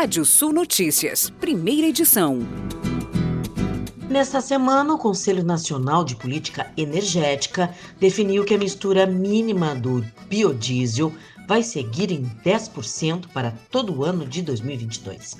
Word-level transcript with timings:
Rádio 0.00 0.24
Sul 0.24 0.52
Notícias, 0.52 1.28
primeira 1.40 1.88
edição. 1.88 2.38
Nesta 4.08 4.40
semana, 4.40 4.94
o 4.94 4.96
Conselho 4.98 5.42
Nacional 5.42 6.04
de 6.04 6.14
Política 6.14 6.70
Energética 6.76 7.74
definiu 7.98 8.44
que 8.44 8.54
a 8.54 8.58
mistura 8.58 9.06
mínima 9.06 9.74
do 9.74 10.06
biodiesel 10.28 11.12
vai 11.48 11.64
seguir 11.64 12.12
em 12.12 12.30
10% 12.44 13.26
para 13.34 13.52
todo 13.72 13.92
o 13.92 14.04
ano 14.04 14.24
de 14.24 14.40
2022. 14.40 15.38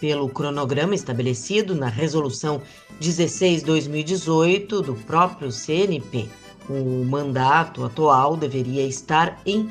Pelo 0.00 0.28
cronograma 0.28 0.96
estabelecido 0.96 1.72
na 1.72 1.86
Resolução 1.86 2.60
16-2018 3.00 4.82
do 4.82 4.94
próprio 5.06 5.52
CNP, 5.52 6.28
o 6.68 7.04
mandato 7.04 7.84
atual 7.84 8.36
deveria 8.36 8.84
estar 8.84 9.40
em 9.46 9.70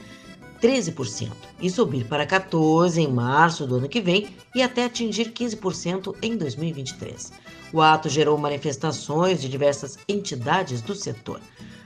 13% 0.62 1.32
e 1.60 1.70
subir 1.70 2.06
para 2.06 2.26
14% 2.26 2.98
em 2.98 3.08
março 3.08 3.66
do 3.66 3.78
ano 3.78 3.90
que 3.90 4.00
vem 4.00 4.36
e 4.54 4.62
até 4.62 4.86
atingir 4.86 5.32
15% 5.32 6.16
em 6.22 6.38
2023. 6.38 7.32
O 7.74 7.82
ato 7.82 8.08
gerou 8.10 8.38
manifestações 8.38 9.42
de 9.42 9.50
diversas 9.50 9.98
entidades 10.08 10.82
do 10.82 10.94
setor. 10.94 11.42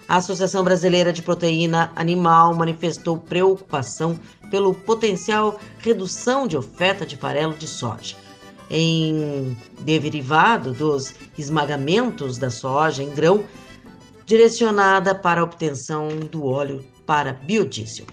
A 0.07 0.17
Associação 0.17 0.63
Brasileira 0.63 1.11
de 1.11 1.21
Proteína 1.21 1.91
Animal 1.95 2.53
manifestou 2.53 3.17
preocupação 3.17 4.19
pelo 4.51 4.73
potencial 4.73 5.59
redução 5.79 6.47
de 6.47 6.57
oferta 6.57 7.05
de 7.05 7.17
farelo 7.17 7.53
de 7.53 7.67
soja. 7.67 8.15
Em 8.69 9.55
derivado 9.81 10.73
dos 10.73 11.13
esmagamentos 11.37 12.37
da 12.37 12.49
soja 12.49 13.01
em 13.01 13.09
grão, 13.09 13.45
direcionada 14.25 15.13
para 15.13 15.41
a 15.41 15.43
obtenção 15.43 16.09
do 16.31 16.45
óleo 16.45 16.83
para 17.05 17.33
biodiesel. 17.33 18.07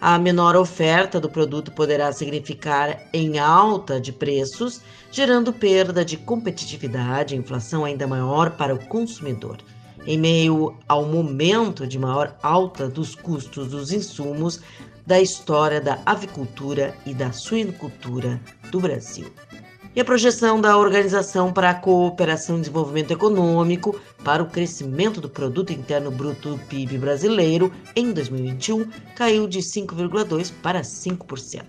A 0.00 0.18
menor 0.18 0.56
oferta 0.56 1.20
do 1.20 1.28
produto 1.28 1.70
poderá 1.70 2.10
significar 2.10 3.06
em 3.12 3.38
alta 3.38 4.00
de 4.00 4.12
preços, 4.12 4.80
gerando 5.10 5.52
perda 5.52 6.02
de 6.02 6.16
competitividade 6.16 7.34
e 7.34 7.38
inflação 7.38 7.84
ainda 7.84 8.06
maior 8.06 8.52
para 8.52 8.74
o 8.74 8.86
consumidor. 8.86 9.58
Em 10.06 10.18
meio 10.18 10.74
ao 10.88 11.04
momento 11.04 11.86
de 11.86 11.98
maior 11.98 12.34
alta 12.42 12.88
dos 12.88 13.14
custos 13.14 13.68
dos 13.68 13.92
insumos 13.92 14.60
da 15.06 15.20
história 15.20 15.82
da 15.82 15.98
avicultura 16.06 16.96
e 17.04 17.12
da 17.12 17.30
suinocultura 17.30 18.40
do 18.70 18.80
Brasil 18.80 19.30
e 20.00 20.02
a 20.02 20.04
projeção 20.04 20.58
da 20.58 20.78
Organização 20.78 21.52
para 21.52 21.68
a 21.68 21.74
Cooperação 21.74 22.56
e 22.56 22.60
Desenvolvimento 22.60 23.10
Econômico 23.10 24.00
para 24.24 24.42
o 24.42 24.48
crescimento 24.48 25.20
do 25.20 25.28
produto 25.28 25.74
interno 25.74 26.10
bruto 26.10 26.56
do 26.56 26.58
PIB 26.58 26.96
brasileiro 26.96 27.70
em 27.94 28.10
2021 28.10 28.88
caiu 29.14 29.46
de 29.46 29.58
5,2 29.58 30.54
para 30.62 30.80
5%. 30.80 31.64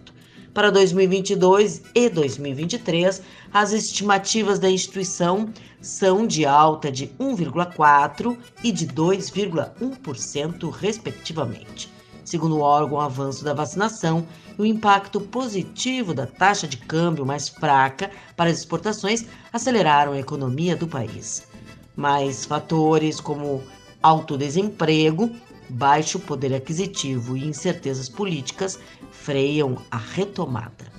Para 0.54 0.72
2022 0.72 1.82
e 1.94 2.08
2023, 2.08 3.22
as 3.54 3.73
estimativas 3.73 4.60
da 4.60 4.70
instituição 4.70 5.50
são 5.82 6.26
de 6.26 6.45
alta 6.45 6.90
de 6.90 7.08
1,4 7.20 8.38
e 8.64 8.72
de 8.72 8.88
2,1%, 8.88 10.72
respectivamente. 10.72 12.01
Segundo 12.32 12.56
o 12.56 12.62
órgão, 12.62 12.98
o 12.98 13.02
avanço 13.02 13.44
da 13.44 13.54
vacinação 13.54 14.26
e 14.58 14.62
o 14.62 14.66
impacto 14.66 15.20
positivo 15.20 16.14
da 16.14 16.26
taxa 16.26 16.66
de 16.66 16.78
câmbio 16.78 17.26
mais 17.26 17.50
fraca 17.50 18.10
para 18.38 18.50
as 18.50 18.60
exportações 18.60 19.26
aceleraram 19.52 20.14
a 20.14 20.18
economia 20.18 20.73
do 20.73 20.88
país. 20.88 21.46
Mas 21.94 22.46
fatores 22.46 23.20
como 23.20 23.62
alto 24.02 24.38
desemprego, 24.38 25.30
baixo 25.72 26.20
poder 26.20 26.54
aquisitivo 26.54 27.36
e 27.36 27.46
incertezas 27.46 28.08
políticas 28.08 28.80
freiam 29.12 29.76
a 29.92 29.98
retomada. 29.98 30.90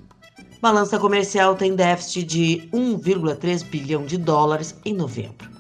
Balança 0.61 0.99
comercial 0.99 1.55
tem 1.55 1.75
déficit 1.75 2.25
de 2.25 2.69
1,3 2.75 3.65
bilhão 3.65 4.05
de 4.05 4.19
dólares 4.19 4.75
em 4.85 4.93
novembro. 4.93 5.52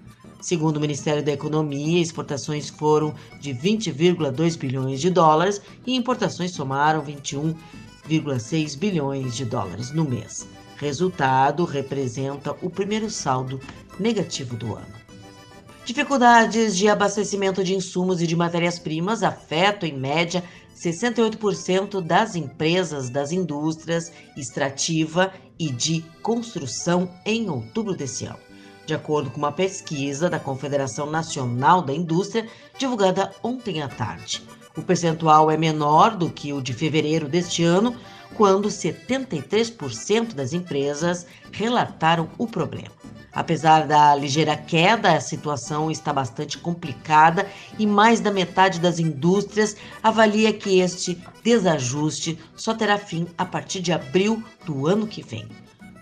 Segundo 0.42 0.79
o 0.79 0.80
Ministério 0.80 1.23
da 1.23 1.30
Economia, 1.30 2.03
exportações 2.03 2.69
foram 2.69 3.14
de 3.39 3.55
20,2 3.55 4.58
bilhões 4.58 5.01
de 5.01 5.08
dólares 5.08 5.63
e 5.86 5.95
importações 5.95 6.51
somaram 6.51 7.01
21,6 7.05 8.77
bilhões 8.77 9.36
de 9.36 9.45
dólares 9.45 9.92
no 9.92 10.05
mês. 10.05 10.45
Resultado 10.79 11.64
representa 11.64 12.57
o 12.61 12.69
primeiro 12.69 13.08
saldo 13.08 13.61
negativo 14.01 14.57
do 14.57 14.75
ano. 14.75 15.02
Dificuldades 15.85 16.77
de 16.77 16.89
abastecimento 16.89 17.63
de 17.63 17.77
insumos 17.77 18.20
e 18.20 18.27
de 18.27 18.35
matérias-primas 18.35 19.23
afetam, 19.23 19.89
em 19.89 19.97
média, 19.97 20.42
68% 20.77 22.01
das 22.01 22.35
empresas 22.35 23.08
das 23.08 23.31
indústrias 23.31 24.13
extrativa 24.36 25.33
e 25.57 25.70
de 25.70 26.05
construção 26.20 27.08
em 27.25 27.48
outubro 27.48 27.95
desse 27.95 28.25
ano 28.25 28.52
de 28.87 28.95
acordo 28.95 29.31
com 29.31 29.39
uma 29.39 29.53
pesquisa 29.53 30.29
da 30.29 30.39
Confederação 30.39 31.07
Nacional 31.11 31.83
da 31.83 31.93
Indústria 31.93 32.48
divulgada 32.79 33.33
ontem 33.43 33.83
à 33.83 33.89
tarde. 33.89 34.43
O 34.77 34.83
percentual 34.83 35.51
é 35.51 35.57
menor 35.57 36.17
do 36.17 36.31
que 36.31 36.53
o 36.53 36.63
de 36.63 36.73
fevereiro 36.73 37.29
deste 37.29 37.63
ano, 37.63 37.95
quando 38.35 38.69
73% 38.69 40.33
das 40.35 40.53
empresas 40.53 41.27
relataram 41.53 42.29
o 42.39 42.47
problema. 42.47 42.91
Apesar 43.33 43.87
da 43.87 44.15
ligeira 44.15 44.57
queda, 44.57 45.13
a 45.13 45.20
situação 45.20 45.91
está 45.91 46.13
bastante 46.13 46.59
complicada 46.59 47.47
e 47.79 47.87
mais 47.87 48.20
da 48.20 48.31
metade 48.31 48.79
das 48.79 48.99
indústrias 48.99 49.75
avalia 50.03 50.53
que 50.53 50.81
este 50.81 51.19
desajuste 51.43 52.39
só 52.55 52.75
terá 52.75 52.99
fim 52.99 53.27
a 53.39 53.45
partir 53.45 53.81
de 53.81 53.91
abril 53.91 54.43
do 54.67 54.87
ano 54.87 55.07
que 55.07 55.23
vem, 55.23 55.49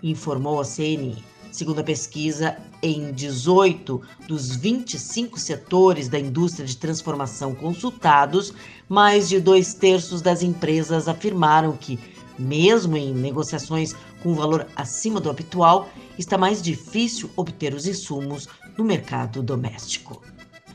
informou 0.02 0.60
a 0.60 0.64
CNI. 0.64 1.29
Segundo 1.50 1.80
a 1.80 1.84
pesquisa, 1.84 2.56
em 2.80 3.12
18 3.12 4.00
dos 4.28 4.54
25 4.54 5.38
setores 5.38 6.08
da 6.08 6.18
indústria 6.18 6.64
de 6.64 6.76
transformação 6.76 7.54
consultados, 7.54 8.54
mais 8.88 9.28
de 9.28 9.40
dois 9.40 9.74
terços 9.74 10.22
das 10.22 10.42
empresas 10.42 11.08
afirmaram 11.08 11.76
que, 11.76 11.98
mesmo 12.38 12.96
em 12.96 13.12
negociações 13.12 13.94
com 14.22 14.32
valor 14.32 14.66
acima 14.76 15.20
do 15.20 15.28
habitual, 15.28 15.88
está 16.16 16.38
mais 16.38 16.62
difícil 16.62 17.28
obter 17.34 17.74
os 17.74 17.86
insumos 17.86 18.48
no 18.78 18.84
mercado 18.84 19.42
doméstico. 19.42 20.22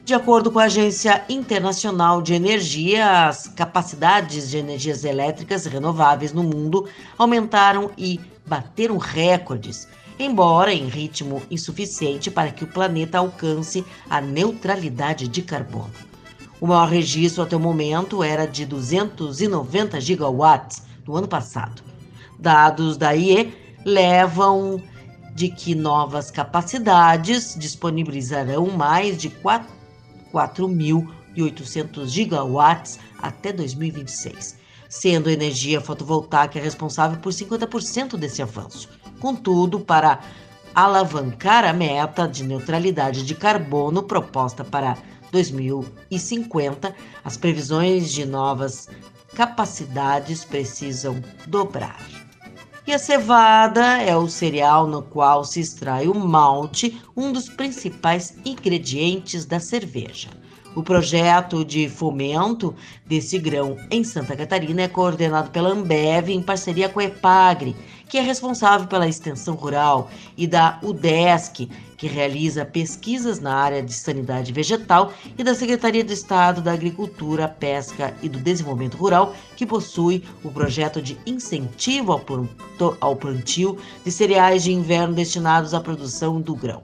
De 0.04 0.14
acordo 0.14 0.52
com 0.52 0.60
a 0.60 0.66
Agência 0.66 1.24
Internacional 1.30 2.22
de 2.22 2.34
Energia, 2.34 3.28
as 3.28 3.48
capacidades 3.48 4.50
de 4.50 4.58
energias 4.58 5.06
elétricas 5.06 5.66
renováveis 5.66 6.34
no 6.34 6.44
mundo 6.44 6.88
aumentaram 7.18 7.90
e 7.98 8.20
bateram 8.46 8.98
recordes 8.98 9.88
embora 10.18 10.74
em 10.74 10.88
ritmo 10.88 11.42
insuficiente 11.52 12.32
para 12.32 12.52
que 12.52 12.64
o 12.64 12.68
planeta 12.68 13.18
alcance 13.18 13.86
a 14.10 14.22
neutralidade 14.22 15.28
de 15.28 15.42
carbono. 15.42 15.92
O 16.60 16.68
maior 16.68 16.88
registro 16.88 17.44
até 17.44 17.56
o 17.56 17.60
momento 17.60 18.24
era 18.24 18.46
de 18.46 18.66
290 18.66 20.00
gigawatts 20.00 20.84
no 21.06 21.16
ano 21.16 21.28
passado. 21.28 21.84
Dados 22.40 22.98
da 22.98 23.14
IE 23.14 23.54
levam 23.86 24.82
de 25.36 25.50
que 25.50 25.76
novas 25.76 26.32
capacidades 26.32 27.56
disponibilizarão 27.60 28.68
mais 28.68 29.18
de 29.18 29.30
4.800 29.30 32.08
gigawatts 32.08 32.98
até 33.20 33.52
2026, 33.52 34.58
sendo 34.88 35.28
a 35.28 35.34
energia 35.34 35.82
fotovoltaica 35.82 36.58
responsável 36.60 37.20
por 37.20 37.34
50% 37.34 38.18
desse 38.18 38.42
avanço. 38.42 38.88
Contudo, 39.20 39.80
para 39.80 40.20
alavancar 40.74 41.64
a 41.64 41.74
meta 41.74 42.28
de 42.28 42.44
neutralidade 42.44 43.24
de 43.24 43.34
carbono 43.34 44.04
proposta 44.04 44.64
para 44.64 44.98
2050, 45.32 46.96
as 47.24 47.38
previsões 47.38 48.12
de 48.12 48.26
novas 48.26 48.90
capacidades 49.34 50.46
precisam 50.46 51.22
dobrar. 51.48 52.00
E 52.88 52.94
a 52.94 53.00
cevada 53.00 54.00
é 54.00 54.16
o 54.16 54.30
cereal 54.30 54.86
no 54.86 55.02
qual 55.02 55.44
se 55.44 55.60
extrai 55.60 56.08
o 56.08 56.14
malte, 56.14 57.02
um 57.18 57.32
dos 57.32 57.50
principais 57.50 58.38
ingredientes 58.46 59.44
da 59.44 59.60
cerveja. 59.60 60.30
O 60.76 60.84
projeto 60.84 61.64
de 61.64 61.88
fomento 61.88 62.76
desse 63.06 63.40
grão 63.40 63.78
em 63.90 64.04
Santa 64.04 64.36
Catarina 64.36 64.82
é 64.82 64.90
coordenado 64.90 65.50
pela 65.50 65.70
Ambev 65.70 66.30
em 66.30 66.42
parceria 66.42 66.90
com 66.90 67.00
a 67.00 67.06
EPAGRE, 67.06 67.74
que 68.10 68.18
é 68.18 68.22
responsável 68.22 68.86
pela 68.86 69.08
extensão 69.08 69.56
rural, 69.56 70.12
e 70.36 70.46
da 70.46 70.78
UDESC, 70.84 71.70
que 71.96 72.08
realiza 72.08 72.66
pesquisas 72.66 73.40
na 73.40 73.56
área 73.56 73.82
de 73.82 73.94
sanidade 73.94 74.52
vegetal, 74.52 75.14
e 75.38 75.44
da 75.46 75.56
Secretaria 75.56 76.04
de 76.04 76.12
Estado 76.12 76.62
da 76.62 76.74
Agricultura, 76.74 77.48
Pesca 77.48 78.14
e 78.22 78.28
do 78.28 78.38
Desenvolvimento 78.38 78.98
Rural, 78.98 79.34
que 79.56 79.66
possui 79.66 80.26
o 80.44 80.52
projeto 80.52 81.02
de 81.02 81.18
incentivo 81.26 82.22
ao 83.00 83.16
plantio 83.16 83.78
de 84.04 84.12
cereais 84.12 84.64
de 84.64 84.74
inverno 84.74 85.16
destinados 85.16 85.74
à 85.74 85.80
produção 85.80 86.42
do 86.42 86.54
grão 86.54 86.84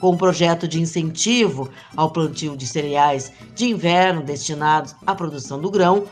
com 0.00 0.12
um 0.12 0.16
projeto 0.16 0.66
de 0.66 0.80
incentivo 0.80 1.68
ao 1.94 2.10
plantio 2.10 2.56
de 2.56 2.66
cereais 2.66 3.30
de 3.54 3.66
inverno 3.66 4.22
destinados 4.22 4.96
à 5.06 5.14
produção 5.14 5.60
do 5.60 5.70
grão, 5.70 6.06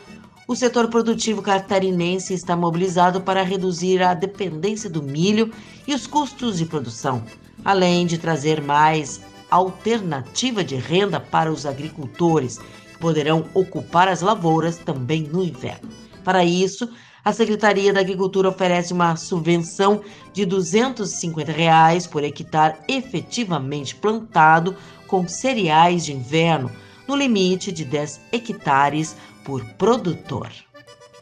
o 0.47 0.55
setor 0.55 0.87
produtivo 0.87 1.41
catarinense 1.41 2.33
está 2.33 2.55
mobilizado 2.55 3.21
para 3.21 3.43
reduzir 3.43 4.01
a 4.01 4.13
dependência 4.13 4.89
do 4.89 5.03
milho 5.03 5.51
e 5.87 5.93
os 5.93 6.07
custos 6.07 6.57
de 6.57 6.65
produção, 6.65 7.23
além 7.63 8.05
de 8.05 8.17
trazer 8.17 8.61
mais 8.61 9.21
alternativa 9.51 10.63
de 10.63 10.75
renda 10.75 11.19
para 11.19 11.51
os 11.51 11.65
agricultores, 11.65 12.57
que 12.57 12.97
poderão 12.99 13.45
ocupar 13.53 14.07
as 14.07 14.21
lavouras 14.21 14.77
também 14.77 15.23
no 15.23 15.43
inverno. 15.43 15.89
Para 16.23 16.43
isso, 16.43 16.89
a 17.29 17.33
Secretaria 17.33 17.93
da 17.93 17.99
Agricultura 17.99 18.49
oferece 18.49 18.91
uma 18.91 19.15
subvenção 19.15 20.01
de 20.33 20.45
250 20.45 21.51
reais 21.51 22.07
por 22.07 22.23
hectare 22.23 22.77
efetivamente 22.87 23.95
plantado 23.95 24.75
com 25.05 25.27
cereais 25.27 26.05
de 26.05 26.13
inverno, 26.13 26.71
no 27.07 27.15
limite 27.15 27.71
de 27.71 27.85
10 27.85 28.19
hectares 28.31 29.15
por 29.43 29.63
produtor. 29.75 30.49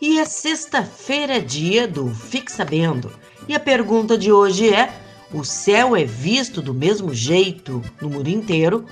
E 0.02 0.20
a 0.20 0.26
sexta-feira 0.26 1.38
é 1.38 1.40
dia 1.40 1.88
do 1.88 2.08
Fique 2.08 2.52
Sabendo. 2.52 3.12
E 3.48 3.54
a 3.54 3.60
pergunta 3.60 4.18
de 4.18 4.32
hoje 4.32 4.74
é: 4.74 4.94
o 5.34 5.44
céu 5.44 5.96
é 5.96 6.06
visto 6.06 6.62
do 6.62 6.74
mesmo 6.74 7.14
jeito 7.14 7.84
no 8.02 8.10
mundo 8.10 8.30
inteiro? 8.30 8.86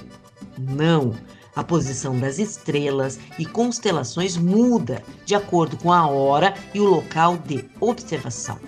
Não. 0.57 1.13
A 1.55 1.63
posição 1.63 2.19
das 2.19 2.37
estrelas 2.37 3.17
e 3.39 3.45
constelações 3.45 4.35
muda 4.35 5.01
de 5.25 5.33
acordo 5.33 5.77
com 5.77 5.91
a 5.91 6.05
hora 6.05 6.53
e 6.73 6.79
o 6.79 6.83
local 6.83 7.37
de 7.37 7.63
observação. 7.79 8.59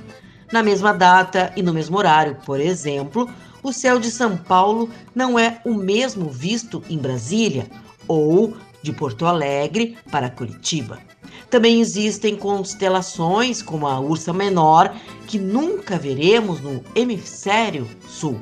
Na 0.51 0.63
mesma 0.63 0.93
data 0.93 1.51
e 1.57 1.61
no 1.61 1.73
mesmo 1.73 1.97
horário, 1.97 2.37
por 2.45 2.61
exemplo, 2.61 3.29
o 3.61 3.73
céu 3.73 3.99
de 3.99 4.09
São 4.09 4.37
Paulo 4.37 4.89
não 5.13 5.37
é 5.37 5.59
o 5.65 5.73
mesmo 5.73 6.29
visto 6.29 6.81
em 6.89 6.97
Brasília 6.97 7.67
ou 8.07 8.55
de 8.81 8.93
Porto 8.93 9.25
Alegre 9.25 9.97
para 10.09 10.29
Curitiba. 10.29 10.99
Também 11.49 11.81
existem 11.81 12.37
constelações 12.37 13.61
como 13.61 13.87
a 13.87 13.99
Ursa 13.99 14.31
Menor 14.31 14.95
que 15.27 15.37
nunca 15.37 15.97
veremos 15.97 16.61
no 16.61 16.81
hemisfério 16.95 17.85
sul. 18.07 18.39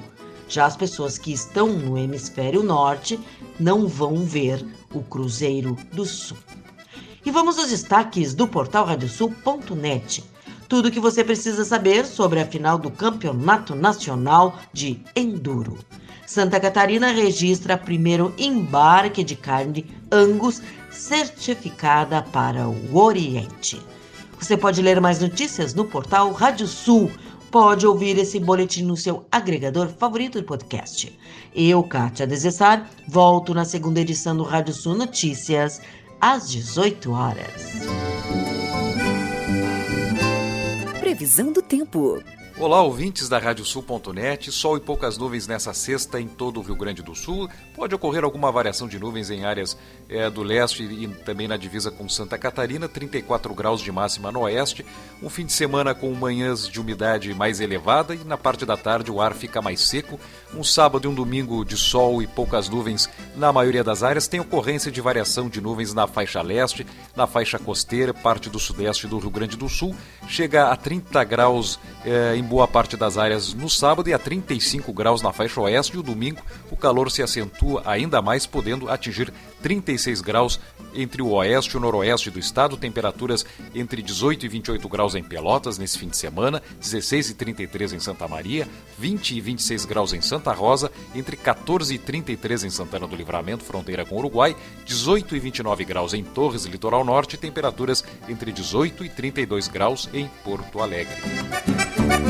Já 0.55 0.67
as 0.67 0.77
pessoas 0.77 1.17
que 1.17 1.33
estão 1.33 1.67
no 1.67 1.97
hemisfério 1.97 2.63
norte 2.63 3.19
não 3.59 3.89
vão 3.89 4.23
ver 4.23 4.65
o 4.93 5.03
Cruzeiro 5.03 5.77
do 5.91 6.05
Sul. 6.05 6.37
E 7.25 7.29
vamos 7.29 7.59
aos 7.59 7.71
destaques 7.71 8.33
do 8.33 8.47
portal 8.47 8.85
radiosul.net. 8.85 10.23
Tudo 10.69 10.87
o 10.87 10.91
que 10.91 10.99
você 11.01 11.25
precisa 11.25 11.65
saber 11.65 12.05
sobre 12.05 12.39
a 12.39 12.45
final 12.45 12.77
do 12.77 12.89
Campeonato 12.89 13.75
Nacional 13.75 14.57
de 14.71 15.01
Enduro. 15.13 15.77
Santa 16.25 16.57
Catarina 16.57 17.11
registra 17.11 17.77
primeiro 17.77 18.33
embarque 18.37 19.25
de 19.25 19.35
carne 19.35 19.85
Angus 20.09 20.61
certificada 20.89 22.21
para 22.21 22.69
o 22.69 22.95
Oriente. 22.95 23.81
Você 24.39 24.55
pode 24.55 24.81
ler 24.81 25.01
mais 25.01 25.19
notícias 25.19 25.73
no 25.73 25.83
portal 25.83 26.31
Rádio 26.31 26.65
Sul. 26.65 27.11
Pode 27.55 27.87
ouvir 27.87 28.17
esse 28.17 28.37
boletim 28.37 28.83
no 28.83 28.97
seu 28.97 29.25
agregador 29.31 29.87
favorito 29.87 30.37
de 30.41 30.45
podcast. 30.45 31.17
Eu, 31.55 31.81
Kátia 31.83 32.27
Desessar, 32.27 32.89
volto 33.07 33.53
na 33.53 33.63
segunda 33.63 34.01
edição 34.01 34.35
do 34.35 34.43
Rádio 34.43 34.73
Sul 34.73 34.93
Notícias, 34.93 35.81
às 36.19 36.51
18 36.51 37.13
horas. 37.13 37.47
Previsão 40.99 41.53
do 41.53 41.61
tempo. 41.61 42.21
Olá, 42.57 42.81
ouvintes 42.81 43.27
da 43.27 43.37
Radiosul.net. 43.37 44.49
Sol 44.49 44.77
e 44.77 44.79
poucas 44.79 45.17
nuvens 45.17 45.45
nessa 45.45 45.73
sexta 45.73 46.21
em 46.21 46.27
todo 46.27 46.61
o 46.61 46.63
Rio 46.63 46.77
Grande 46.77 47.03
do 47.03 47.13
Sul. 47.13 47.49
Pode 47.75 47.93
ocorrer 47.93 48.23
alguma 48.23 48.49
variação 48.49 48.87
de 48.87 48.97
nuvens 48.97 49.29
em 49.29 49.43
áreas 49.43 49.77
é, 50.07 50.29
do 50.29 50.41
leste 50.41 50.81
e 50.81 51.05
também 51.25 51.49
na 51.49 51.57
divisa 51.57 51.91
com 51.91 52.07
Santa 52.07 52.37
Catarina. 52.37 52.87
34 52.87 53.53
graus 53.53 53.81
de 53.81 53.91
máxima 53.91 54.31
no 54.31 54.43
oeste. 54.43 54.85
Um 55.21 55.29
fim 55.29 55.45
de 55.45 55.51
semana 55.51 55.93
com 55.93 56.09
manhãs 56.13 56.65
de 56.69 56.79
umidade 56.79 57.33
mais 57.33 57.59
elevada 57.59 58.15
e 58.15 58.23
na 58.23 58.37
parte 58.37 58.65
da 58.65 58.77
tarde 58.77 59.11
o 59.11 59.19
ar 59.19 59.33
fica 59.33 59.61
mais 59.61 59.81
seco. 59.81 60.17
Um 60.55 60.63
sábado 60.63 61.03
e 61.03 61.11
um 61.11 61.13
domingo 61.13 61.65
de 61.65 61.75
sol 61.75 62.21
e 62.21 62.27
poucas 62.27 62.69
nuvens 62.69 63.09
na 63.35 63.51
maioria 63.51 63.83
das 63.83 64.01
áreas. 64.01 64.29
Tem 64.29 64.39
ocorrência 64.39 64.89
de 64.89 65.01
variação 65.01 65.49
de 65.49 65.59
nuvens 65.59 65.93
na 65.93 66.07
faixa 66.07 66.41
leste, 66.41 66.87
na 67.17 67.27
faixa 67.27 67.59
costeira, 67.59 68.13
parte 68.13 68.49
do 68.49 68.59
sudeste 68.59 69.07
do 69.07 69.19
Rio 69.19 69.29
Grande 69.29 69.57
do 69.57 69.67
Sul. 69.67 69.93
Chega 70.29 70.69
a 70.69 70.75
30 70.77 71.21
graus 71.25 71.77
é, 72.05 72.33
em 72.37 72.44
boa 72.45 72.67
parte 72.67 72.95
das 72.95 73.17
áreas 73.17 73.53
no 73.53 73.69
sábado 73.69 74.09
e 74.09 74.13
a 74.13 74.19
35 74.19 74.93
graus 74.93 75.21
na 75.21 75.33
faixa 75.33 75.59
oeste. 75.61 75.95
E 75.95 75.99
o 75.99 76.03
domingo 76.03 76.41
o 76.71 76.75
calor 76.75 77.11
se 77.11 77.21
acentua 77.21 77.81
ainda 77.85 78.21
mais, 78.21 78.45
podendo 78.45 78.89
atingir 78.89 79.33
36 79.61 80.21
graus 80.21 80.59
entre 80.93 81.21
o 81.21 81.31
oeste 81.31 81.73
e 81.73 81.77
o 81.77 81.79
noroeste 81.79 82.29
do 82.29 82.39
estado, 82.39 82.77
temperaturas 82.77 83.45
entre 83.73 84.01
18 84.01 84.45
e 84.45 84.49
28 84.49 84.87
graus 84.87 85.15
em 85.15 85.23
Pelotas 85.23 85.77
nesse 85.77 85.97
fim 85.97 86.07
de 86.07 86.17
semana, 86.17 86.61
16 86.79 87.31
e 87.31 87.33
33 87.33 87.93
em 87.93 87.99
Santa 87.99 88.27
Maria, 88.27 88.67
20 88.97 89.37
e 89.37 89.41
26 89.41 89.85
graus 89.85 90.13
em 90.13 90.21
Santa 90.21 90.53
Rosa, 90.53 90.91
entre 91.13 91.35
14 91.35 91.95
e 91.95 91.97
33 91.97 92.65
em 92.65 92.69
Santana 92.69 93.07
do 93.07 93.15
Livramento, 93.15 93.63
fronteira 93.63 94.05
com 94.05 94.15
o 94.15 94.19
Uruguai, 94.19 94.55
18 94.85 95.35
e 95.35 95.39
29 95.39 95.83
graus 95.83 96.13
em 96.13 96.23
Torres, 96.23 96.65
litoral 96.65 97.03
norte, 97.03 97.37
temperaturas 97.37 98.03
entre 98.29 98.51
18 98.51 99.03
e 99.03 99.09
32 99.09 99.67
graus 99.67 100.09
em 100.13 100.29
Porto 100.43 100.79
Alegre. 100.79 101.15